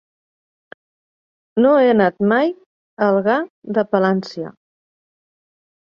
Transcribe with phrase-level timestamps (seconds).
[1.65, 3.39] No he anat mai a Algar
[3.79, 4.55] de Palància.